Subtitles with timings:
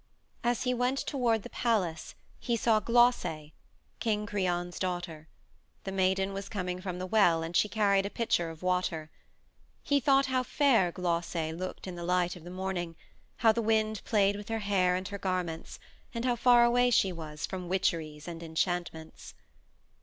[0.43, 3.23] As he went toward the palace he saw Glauce,
[3.99, 5.27] King Creon's daughter;
[5.83, 9.11] the maiden was coming from the well and she carried a pitcher of water.
[9.83, 12.95] He thought how fair Glauce looked in the light of the morning,
[13.45, 15.77] how the wind played with her hair and her garments,
[16.15, 19.35] and how far away she was from witcheries and enchantments.